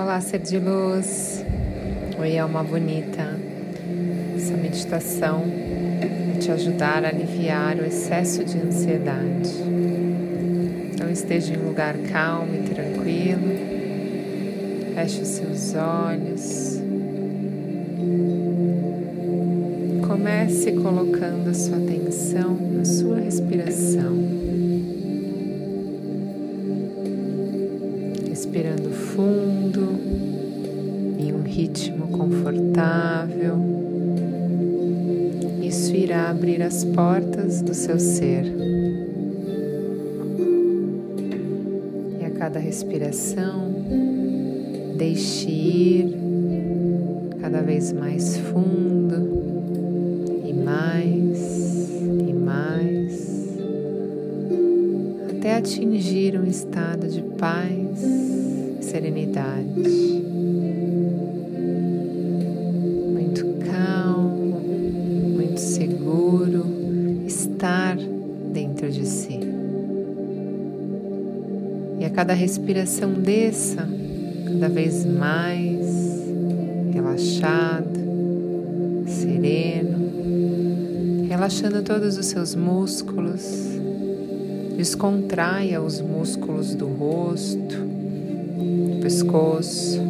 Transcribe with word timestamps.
Olá, 0.00 0.20
ser 0.20 0.38
de 0.38 0.60
luz. 0.60 1.44
Oi, 2.20 2.38
alma 2.38 2.62
bonita. 2.62 3.36
Essa 4.36 4.56
meditação 4.56 5.42
vai 6.28 6.38
te 6.38 6.52
ajudar 6.52 7.04
a 7.04 7.08
aliviar 7.08 7.76
o 7.78 7.84
excesso 7.84 8.44
de 8.44 8.58
ansiedade. 8.58 9.50
Então, 10.94 11.10
esteja 11.10 11.52
em 11.52 11.58
um 11.58 11.66
lugar 11.66 11.96
calmo 12.12 12.54
e 12.54 12.62
tranquilo. 12.72 14.94
Feche 14.94 15.20
os 15.20 15.28
seus 15.28 15.74
olhos. 15.74 16.80
Comece 20.06 20.72
colocando 20.74 21.50
a 21.50 21.54
sua 21.54 21.76
atenção 21.76 22.54
na 22.54 22.84
sua 22.84 23.18
respiração. 23.18 24.47
Respirando 29.18 29.58
fundo, 29.68 29.98
em 31.18 31.32
um 31.32 31.42
ritmo 31.42 32.06
confortável. 32.06 33.56
Isso 35.60 35.92
irá 35.94 36.30
abrir 36.30 36.62
as 36.62 36.84
portas 36.84 37.60
do 37.60 37.74
seu 37.74 37.98
ser. 37.98 38.44
E 42.20 42.24
a 42.24 42.30
cada 42.30 42.60
respiração, 42.60 43.74
deixe 44.96 45.50
ir 45.50 46.16
cada 47.40 47.60
vez 47.60 47.92
mais 47.92 48.36
fundo 48.36 49.16
e 50.44 50.52
mais 50.52 51.90
e 52.28 52.32
mais 52.32 53.58
até 55.28 55.56
atingir 55.56 56.38
um 56.38 56.44
estado 56.44 57.08
de 57.08 57.22
paz 57.22 58.47
serenidade, 58.88 59.68
muito 63.12 63.44
calmo, 63.70 64.60
muito 65.36 65.60
seguro 65.60 66.64
estar 67.26 67.98
dentro 68.50 68.90
de 68.90 69.04
si. 69.04 69.40
E 72.00 72.04
a 72.04 72.08
cada 72.08 72.32
respiração 72.32 73.12
desça 73.12 73.86
cada 74.46 74.70
vez 74.70 75.04
mais 75.04 75.86
relaxado, 76.90 78.00
sereno, 79.06 79.98
relaxando 81.28 81.82
todos 81.82 82.16
os 82.16 82.24
seus 82.24 82.54
músculos. 82.54 83.68
Descontraia 84.78 85.82
os 85.82 86.00
músculos 86.00 86.74
do 86.74 86.86
rosto, 86.86 87.87
pescoço, 89.08 90.02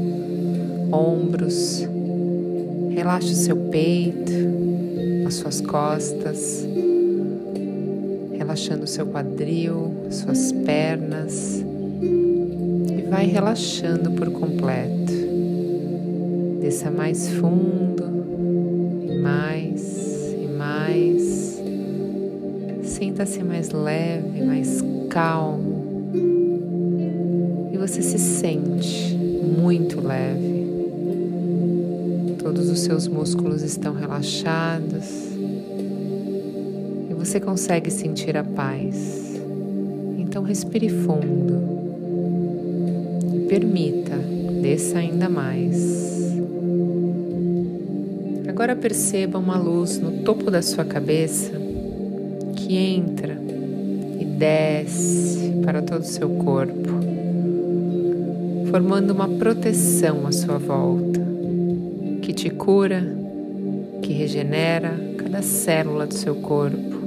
ombros. 0.90 1.86
Relaxe 2.90 3.32
o 3.32 3.36
seu 3.36 3.56
peito, 3.56 4.32
as 5.24 5.34
suas 5.34 5.60
costas, 5.60 6.66
relaxando 8.36 8.82
o 8.82 8.88
seu 8.88 9.06
quadril, 9.06 9.94
suas 10.10 10.50
pernas 10.50 11.60
e 11.62 13.06
vai 13.08 13.26
relaxando 13.26 14.10
por 14.10 14.32
completo. 14.32 15.12
Desça 16.60 16.90
mais 16.90 17.28
fundo 17.28 18.02
e 19.08 19.16
mais 19.16 20.32
e 20.32 20.46
mais. 20.58 21.62
Sinta-se 22.82 23.44
mais 23.44 23.70
leve, 23.70 24.42
mais 24.42 24.82
calmo 25.08 25.77
você 27.76 28.00
se 28.00 28.18
sente 28.18 29.14
muito 29.14 30.00
leve. 30.00 30.66
Todos 32.38 32.68
os 32.70 32.80
seus 32.80 33.06
músculos 33.06 33.62
estão 33.62 33.94
relaxados 33.94 35.28
e 37.10 37.14
você 37.14 37.38
consegue 37.38 37.90
sentir 37.90 38.36
a 38.36 38.44
paz. 38.44 39.38
Então 40.18 40.42
respire 40.42 40.88
fundo 40.88 41.58
e 43.34 43.40
permita, 43.48 44.16
desça 44.62 44.98
ainda 44.98 45.28
mais. 45.28 46.18
Agora 48.48 48.74
perceba 48.74 49.38
uma 49.38 49.58
luz 49.58 49.98
no 49.98 50.22
topo 50.24 50.50
da 50.50 50.62
sua 50.62 50.84
cabeça 50.84 51.52
que 52.56 52.76
entra 52.76 53.38
e 54.20 54.24
desce 54.24 55.52
para 55.62 55.80
todo 55.82 56.00
o 56.00 56.04
seu 56.04 56.28
corpo 56.30 56.87
formando 58.70 59.12
uma 59.12 59.28
proteção 59.28 60.26
à 60.26 60.32
sua 60.32 60.58
volta, 60.58 61.20
que 62.20 62.32
te 62.34 62.50
cura, 62.50 63.02
que 64.02 64.12
regenera 64.12 64.92
cada 65.16 65.40
célula 65.40 66.06
do 66.06 66.14
seu 66.14 66.34
corpo, 66.36 66.98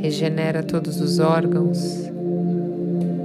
regenera 0.00 0.62
todos 0.62 1.00
os 1.00 1.20
órgãos, 1.20 2.10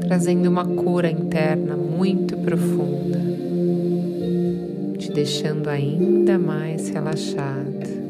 trazendo 0.01 0.47
uma 0.47 0.65
cura 0.65 1.09
interna 1.09 1.75
muito 1.75 2.37
profunda, 2.37 3.19
te 4.99 5.11
deixando 5.11 5.69
ainda 5.69 6.37
mais 6.37 6.89
relaxado. 6.89 8.03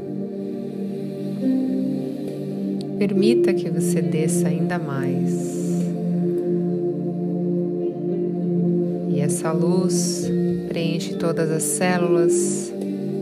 Permita 2.97 3.53
que 3.53 3.69
você 3.69 4.01
desça 4.01 4.50
ainda 4.50 4.78
mais 4.78 5.62
essa 9.44 9.52
luz 9.52 10.26
preenche 10.70 11.16
todas 11.16 11.52
as 11.52 11.64
células, 11.64 12.74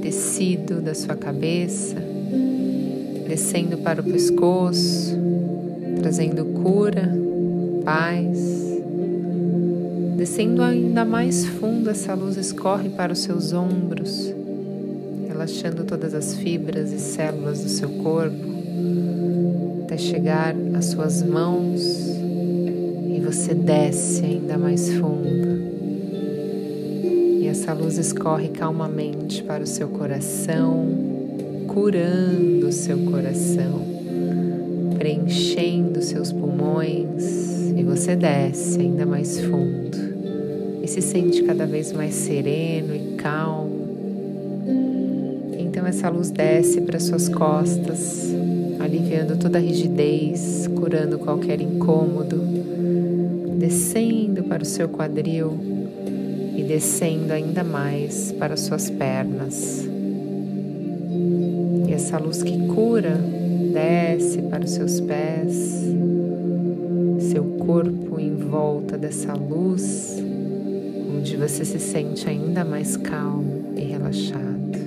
tecido 0.04 0.80
da 0.80 0.94
sua 0.94 1.16
cabeça, 1.16 1.96
descendo 3.28 3.80
para 3.80 4.02
o 4.02 4.04
pescoço, 4.04 5.18
trazendo 6.00 6.46
cura, 6.46 7.12
paz. 7.84 8.38
Descendo 10.16 10.62
ainda 10.62 11.04
mais 11.04 11.44
fundo, 11.44 11.90
essa 11.90 12.14
luz 12.14 12.38
escorre 12.38 12.90
para 12.90 13.14
os 13.14 13.20
seus 13.24 13.52
ombros, 13.52 14.32
relaxando 15.28 15.84
todas 15.86 16.14
as 16.14 16.36
fibras 16.36 16.92
e 16.92 17.00
células 17.00 17.64
do 17.64 17.70
seu 17.70 17.90
corpo, 17.90 18.46
até 19.86 19.98
chegar 19.98 20.56
às 20.76 20.86
suas 20.86 21.24
mãos 21.24 21.82
e 21.82 23.20
você 23.26 23.56
desce 23.56 24.24
ainda 24.24 24.56
mais 24.56 24.88
fundo 24.94 25.51
essa 27.62 27.74
luz 27.74 28.00
escorre 28.00 28.48
calmamente 28.48 29.44
para 29.44 29.62
o 29.62 29.68
seu 29.68 29.88
coração, 29.88 30.88
curando 31.68 32.66
o 32.66 32.72
seu 32.72 32.98
coração, 33.06 33.86
preenchendo 34.98 36.02
seus 36.02 36.32
pulmões 36.32 37.70
e 37.78 37.84
você 37.84 38.16
desce 38.16 38.80
ainda 38.80 39.06
mais 39.06 39.40
fundo 39.42 39.96
e 40.82 40.88
se 40.88 41.04
sente 41.04 41.44
cada 41.44 41.68
vez 41.68 41.94
mais 41.94 42.16
sereno 42.16 42.96
e 42.96 43.16
calmo. 43.16 43.88
Então 45.60 45.86
essa 45.86 46.10
luz 46.10 46.32
desce 46.32 46.82
para 46.82 47.00
suas 47.00 47.30
costas, 47.30 48.34
aliviando 48.80 49.38
toda 49.38 49.60
a 49.60 49.62
rigidez, 49.62 50.68
curando 50.76 51.20
qualquer 51.20 51.62
incômodo, 51.62 52.38
descendo 53.60 54.46
para 54.46 54.64
o 54.64 54.66
seu 54.66 54.90
quadril 54.90 55.71
e 56.56 56.64
descendo 56.64 57.34
ainda 57.34 57.64
mais 57.64 58.32
para 58.34 58.58
suas 58.58 58.90
pernas. 58.90 59.88
E 61.88 61.94
essa 61.94 62.18
luz 62.18 62.44
que 62.44 62.68
cura 62.68 63.18
desce 63.74 64.42
para 64.44 64.66
os 64.66 64.72
seus 64.72 65.00
pés, 65.00 65.86
seu 67.20 67.44
corpo 67.60 68.20
em 68.20 68.36
volta 68.36 68.98
dessa 68.98 69.34
luz, 69.34 70.22
onde 71.18 71.38
você 71.38 71.64
se 71.64 71.80
sente 71.80 72.28
ainda 72.28 72.66
mais 72.66 72.98
calmo 72.98 73.74
e 73.76 73.82
relaxado. 73.82 74.78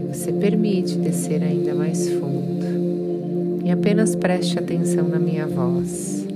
E 0.00 0.14
você 0.14 0.32
permite 0.32 0.96
descer 0.96 1.42
ainda 1.42 1.74
mais 1.74 2.08
fundo. 2.08 3.60
E 3.64 3.70
apenas 3.70 4.14
preste 4.14 4.58
atenção 4.58 5.08
na 5.08 5.18
minha 5.18 5.46
voz, 5.46 6.26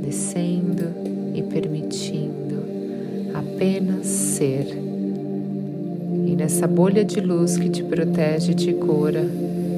descendo 0.00 0.84
e 1.34 1.42
permitindo 1.42 2.45
apenas 3.38 4.06
ser. 4.06 4.66
E 6.26 6.34
nessa 6.34 6.66
bolha 6.66 7.04
de 7.04 7.20
luz 7.20 7.56
que 7.56 7.68
te 7.68 7.82
protege 7.82 8.52
e 8.52 8.54
te 8.54 8.72
cura, 8.72 9.24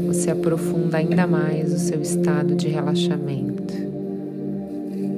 você 0.06 0.30
aprofunda 0.30 0.98
ainda 0.98 1.26
mais 1.26 1.72
o 1.72 1.78
seu 1.78 2.00
estado 2.00 2.54
de 2.54 2.68
relaxamento. 2.68 3.74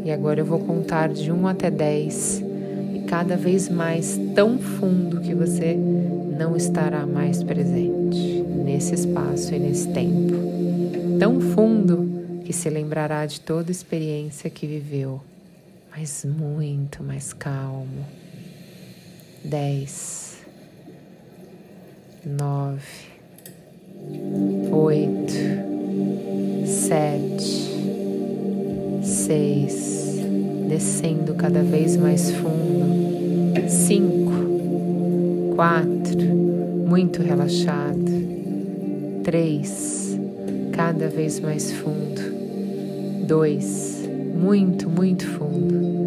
E 0.05 0.11
agora 0.11 0.41
eu 0.41 0.45
vou 0.45 0.59
contar 0.61 1.11
de 1.11 1.31
1 1.31 1.47
até 1.47 1.71
10 1.71 2.43
e 2.95 2.99
cada 3.07 3.37
vez 3.37 3.69
mais 3.69 4.19
tão 4.35 4.59
fundo 4.59 5.21
que 5.21 5.35
você 5.35 5.77
não 6.39 6.57
estará 6.57 7.07
mais 7.07 7.43
presente 7.43 8.43
nesse 8.65 8.95
espaço 8.95 9.55
e 9.55 9.59
nesse 9.59 9.89
tempo. 9.89 10.35
Tão 11.19 11.41
fundo 11.41 12.41
que 12.45 12.53
se 12.53 12.69
lembrará 12.71 13.27
de 13.27 13.41
toda 13.41 13.71
experiência 13.71 14.49
que 14.49 14.67
viveu, 14.67 15.21
mas 15.95 16.25
muito 16.25 17.05
mais 17.05 17.33
calmo 17.33 18.21
dez, 19.45 20.39
nove, 22.25 22.83
oito, 24.71 25.33
sete, 26.67 27.71
seis, 29.03 30.21
descendo 30.69 31.35
cada 31.35 31.63
vez 31.63 31.97
mais 31.97 32.31
fundo, 32.33 33.69
cinco, 33.69 35.55
quatro, 35.57 36.23
muito 36.87 37.23
relaxado, 37.23 38.11
três, 39.25 40.19
cada 40.73 41.09
vez 41.09 41.41
mais 41.41 41.73
fundo, 41.73 42.21
dois, 43.27 44.07
muito, 44.35 44.89
muito 44.89 45.27
fundo, 45.27 46.00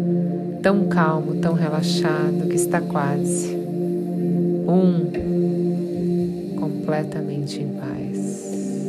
tão 0.64 0.86
calmo, 0.86 1.34
tão 1.34 1.52
relaxado 1.52 2.48
que 2.48 2.56
está 2.56 2.80
quase, 2.80 3.54
um, 4.66 5.10
completamente 6.56 7.60
em 7.60 7.68
paz. 7.68 8.88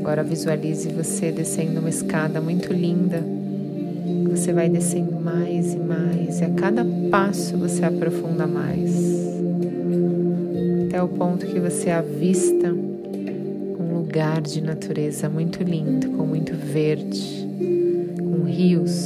Agora 0.00 0.24
visualize 0.24 0.88
você 0.88 1.30
descendo 1.30 1.80
uma 1.80 1.90
escada 1.90 2.40
muito 2.40 2.72
linda. 2.72 3.22
Você 4.30 4.54
vai 4.54 4.70
descendo 4.70 5.20
mais 5.20 5.74
e 5.74 5.76
mais, 5.76 6.40
e 6.40 6.44
a 6.44 6.48
cada 6.48 6.82
passo 7.10 7.58
você 7.58 7.84
aprofunda 7.84 8.46
mais, 8.46 8.90
até 10.86 11.02
o 11.02 11.08
ponto 11.08 11.44
que 11.44 11.60
você 11.60 11.90
avista 11.90 12.72
um 12.72 13.98
lugar 13.98 14.40
de 14.40 14.62
natureza 14.62 15.28
muito 15.28 15.62
lindo, 15.62 16.08
com 16.12 16.24
muito 16.24 16.54
verde, 16.56 17.46
com 18.18 18.44
rios, 18.44 19.01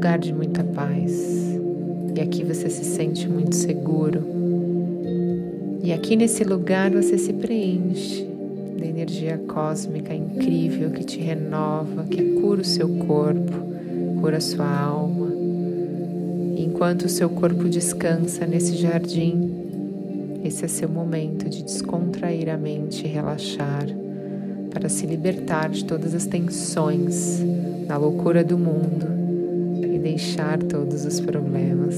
lugar 0.00 0.18
de 0.18 0.32
muita 0.32 0.64
paz. 0.64 1.58
E 2.16 2.20
aqui 2.22 2.42
você 2.42 2.70
se 2.70 2.84
sente 2.84 3.28
muito 3.28 3.54
seguro. 3.54 4.24
E 5.82 5.92
aqui 5.92 6.16
nesse 6.16 6.42
lugar 6.42 6.90
você 6.90 7.18
se 7.18 7.34
preenche 7.34 8.26
da 8.78 8.86
energia 8.86 9.36
cósmica 9.46 10.14
incrível 10.14 10.90
que 10.90 11.04
te 11.04 11.20
renova, 11.20 12.04
que 12.04 12.40
cura 12.40 12.62
o 12.62 12.64
seu 12.64 12.88
corpo, 12.88 13.52
cura 14.22 14.38
a 14.38 14.40
sua 14.40 14.66
alma. 14.66 15.34
E 16.56 16.64
enquanto 16.64 17.02
o 17.02 17.08
seu 17.10 17.28
corpo 17.28 17.68
descansa 17.68 18.46
nesse 18.46 18.76
jardim, 18.76 19.50
esse 20.42 20.64
é 20.64 20.68
seu 20.68 20.88
momento 20.88 21.46
de 21.46 21.62
descontrair 21.62 22.48
a 22.48 22.56
mente 22.56 23.04
e 23.04 23.06
relaxar, 23.06 23.86
para 24.70 24.88
se 24.88 25.04
libertar 25.04 25.68
de 25.68 25.84
todas 25.84 26.14
as 26.14 26.24
tensões 26.24 27.44
da 27.86 27.98
loucura 27.98 28.42
do 28.42 28.56
mundo 28.56 29.19
deixar 30.00 30.58
todos 30.62 31.04
os 31.04 31.20
problemas. 31.20 31.96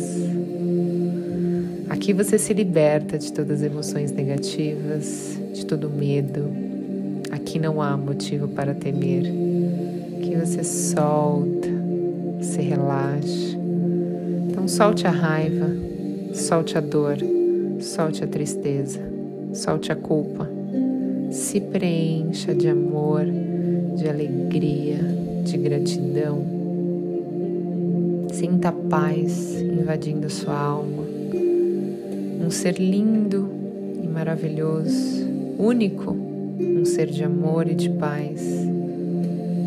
Aqui 1.89 2.13
você 2.13 2.39
se 2.39 2.53
liberta 2.53 3.19
de 3.19 3.33
todas 3.33 3.61
as 3.61 3.71
emoções 3.71 4.13
negativas, 4.13 5.39
de 5.53 5.65
todo 5.65 5.89
medo, 5.89 6.73
Aqui 7.33 7.59
não 7.59 7.81
há 7.81 7.97
motivo 7.97 8.47
para 8.47 8.75
temer. 8.75 9.25
Aqui 10.19 10.37
você 10.37 10.63
solta, 10.63 11.69
se 12.43 12.61
relaxa. 12.61 13.57
Então 14.51 14.69
solte 14.69 15.07
a 15.07 15.11
raiva, 15.11 15.71
solte 16.35 16.77
a 16.77 16.83
dor, 16.83 17.17
solte 17.81 18.23
a 18.23 18.27
tristeza, 18.27 19.01
solte 19.55 19.91
a 19.91 19.97
culpa. 19.97 20.47
Se 21.31 21.59
preencha 21.59 22.55
de 22.55 22.69
amor, 22.69 23.25
de 23.97 24.07
alegria, 24.07 24.99
de 25.43 25.57
gratidão. 25.57 26.62
Sinta 28.43 28.71
a 28.71 28.73
paz 28.73 29.63
invadindo 29.63 30.29
sua 30.29 30.59
alma. 30.59 31.05
Um 32.45 32.51
ser 32.51 32.77
lindo 32.77 33.49
e 34.03 34.09
maravilhoso, 34.09 35.25
único 35.57 36.11
um 36.11 36.85
ser 36.85 37.07
de 37.07 37.23
amor 37.23 37.69
e 37.69 37.77
de 37.77 37.89
paz, 37.91 38.41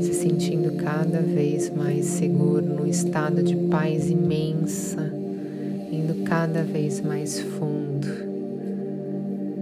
se 0.01 0.13
sentindo 0.13 0.73
cada 0.73 1.21
vez 1.21 1.69
mais 1.73 2.03
seguro, 2.03 2.65
num 2.65 2.85
estado 2.85 3.41
de 3.41 3.55
paz 3.55 4.09
imensa, 4.09 5.09
indo 5.89 6.25
cada 6.25 6.61
vez 6.61 6.99
mais 6.99 7.39
fundo. 7.39 8.09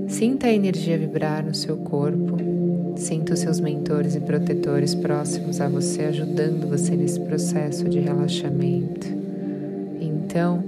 Sinta 0.07 0.48
a 0.48 0.51
energia 0.51 0.98
vibrar 0.98 1.45
no 1.45 1.54
seu 1.54 1.77
corpo, 1.77 2.36
sinta 3.04 3.34
os 3.34 3.40
seus 3.40 3.60
mentores 3.60 4.16
e 4.16 4.20
protetores 4.20 4.96
próximos 4.96 5.62
a 5.62 5.68
você, 5.68 6.04
ajudando 6.04 6.70
você 6.70 6.96
nesse 6.96 7.20
processo 7.20 7.88
de 7.88 8.00
relaxamento. 8.00 9.08
Então, 10.00 10.64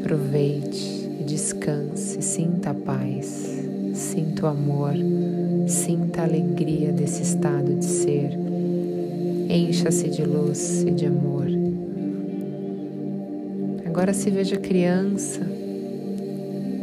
aproveite 0.00 1.08
e 1.20 1.24
descanse, 1.24 2.22
sinta 2.22 2.70
a 2.70 2.74
paz, 2.74 3.60
sinta 3.94 4.44
o 4.44 4.48
amor 4.48 4.94
Sinta 5.66 6.22
a 6.22 6.24
alegria 6.24 6.92
desse 6.92 7.22
estado 7.22 7.74
de 7.74 7.84
ser. 7.84 8.30
Encha-se 9.48 10.08
de 10.08 10.24
luz 10.24 10.82
e 10.82 10.90
de 10.90 11.06
amor. 11.06 11.46
Agora 13.86 14.12
se 14.12 14.30
veja 14.30 14.56
criança, 14.56 15.40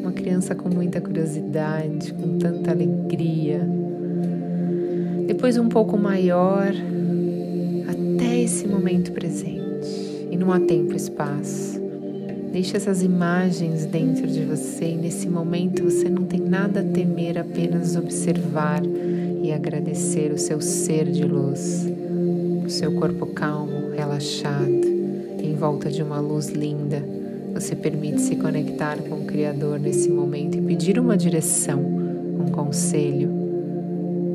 uma 0.01 0.11
criança 0.11 0.55
com 0.55 0.69
muita 0.69 1.01
curiosidade, 1.01 2.13
com 2.13 2.37
tanta 2.37 2.71
alegria. 2.71 3.78
Depois 5.29 5.59
um 5.59 5.69
pouco 5.69 5.95
maior, 5.95 6.73
até 7.87 8.41
esse 8.41 8.67
momento 8.67 9.11
presente. 9.11 10.27
E 10.31 10.35
não 10.35 10.51
há 10.51 10.59
tempo 10.59 10.93
e 10.93 10.95
espaço. 10.95 11.79
Deixe 12.51 12.75
essas 12.75 13.03
imagens 13.03 13.85
dentro 13.85 14.25
de 14.25 14.43
você 14.43 14.85
e 14.85 14.95
nesse 14.95 15.29
momento 15.29 15.83
você 15.83 16.09
não 16.09 16.23
tem 16.23 16.39
nada 16.39 16.79
a 16.79 16.83
temer, 16.83 17.37
apenas 17.37 17.95
observar 17.95 18.81
e 19.43 19.51
agradecer 19.51 20.31
o 20.31 20.37
seu 20.39 20.59
ser 20.59 21.05
de 21.11 21.23
luz, 21.23 21.87
o 22.65 22.67
seu 22.67 22.93
corpo 22.93 23.27
calmo, 23.27 23.91
relaxado, 23.95 24.87
em 25.43 25.53
volta 25.53 25.91
de 25.91 26.01
uma 26.01 26.19
luz 26.19 26.47
linda. 26.47 27.05
Você 27.53 27.75
permite 27.75 28.21
se 28.21 28.35
conectar 28.35 28.97
com 28.97 29.19
o 29.19 29.25
Criador 29.25 29.79
nesse 29.79 30.09
momento 30.09 30.57
e 30.57 30.61
pedir 30.61 30.97
uma 30.97 31.15
direção, 31.15 31.79
um 31.79 32.49
conselho. 32.51 33.29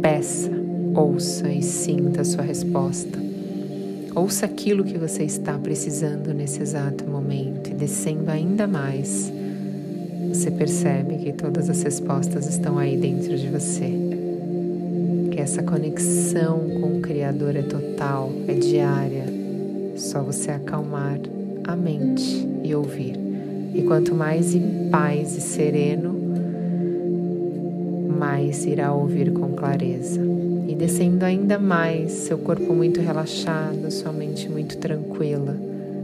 Peça, 0.01 0.64
ouça 0.95 1.51
e 1.51 1.61
sinta 1.61 2.21
a 2.21 2.25
sua 2.25 2.45
resposta. 2.45 3.19
Ouça 4.15 4.47
aquilo 4.47 4.85
que 4.85 4.97
você 4.97 5.25
está 5.25 5.59
precisando 5.59 6.33
nesse 6.33 6.63
exato 6.63 7.05
momento 7.05 7.71
e 7.71 7.75
descendo 7.75 8.31
ainda 8.31 8.67
mais, 8.69 9.33
você 10.29 10.53
percebe 10.53 11.19
que 11.19 11.33
todas 11.33 11.69
as 11.69 11.83
respostas 11.83 12.47
estão 12.47 12.79
aí 12.79 12.97
dentro 12.97 13.37
de 13.37 13.49
você. 13.49 13.91
Que 15.33 15.41
essa 15.41 15.65
conexão 15.65 16.61
com 16.81 16.99
o 16.99 17.01
Criador 17.01 17.57
é 17.57 17.63
total, 17.63 18.31
é 18.47 18.55
diária. 18.55 19.25
Só 19.97 20.23
você 20.23 20.53
acalmar 20.53 21.19
a 21.65 21.75
mente 21.75 22.49
e 22.63 22.73
ouvir. 22.73 23.19
E 23.75 23.83
quanto 23.83 24.15
mais 24.15 24.55
em 24.55 24.89
paz 24.91 25.37
e 25.37 25.41
sereno, 25.41 26.15
mais 28.17 28.65
irá 28.65 28.93
ouvir 28.93 29.33
com 29.33 29.53
clareza 29.55 30.35
e 30.67 30.75
descendo 30.75 31.25
ainda 31.25 31.59
mais, 31.59 32.11
seu 32.13 32.39
corpo 32.39 32.73
muito 32.73 33.01
relaxado, 33.01 33.91
sua 33.91 34.13
mente 34.13 34.49
muito 34.49 34.79
tranquila. 34.79 35.57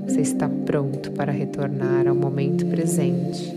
Você 0.06 0.20
está 0.20 0.48
pronto 0.48 1.12
para 1.12 1.32
retornar 1.32 2.06
ao 2.06 2.14
momento 2.14 2.66
presente, 2.66 3.54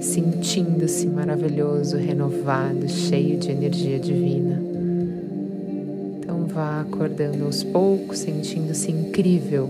sentindo-se 0.00 1.06
maravilhoso, 1.06 1.96
renovado, 1.96 2.88
cheio 2.88 3.38
de 3.38 3.50
energia 3.50 3.98
divina. 3.98 4.62
Então 6.18 6.44
vá 6.46 6.80
acordando 6.80 7.44
aos 7.44 7.64
poucos, 7.64 8.18
sentindo-se 8.20 8.90
incrível, 8.90 9.68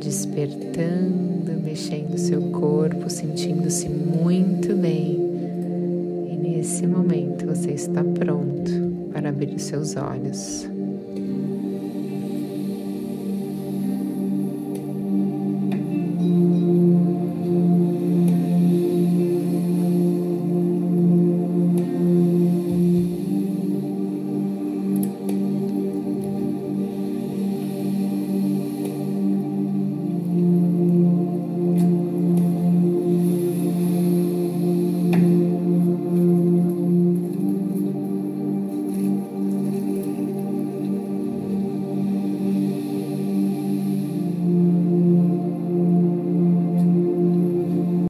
despertando, 0.00 1.52
mexendo 1.62 2.18
seu 2.18 2.40
corpo, 2.50 3.08
sentindo-se 3.08 3.88
muito 3.88 4.74
bem. 4.74 5.28
E 6.32 6.36
nesse 6.36 6.86
momento 6.86 7.46
você 7.46 7.72
está 7.72 8.02
pronto 8.02 8.77
para 9.18 9.30
abrir 9.30 9.58
seus 9.58 9.96
olhos. 9.96 10.68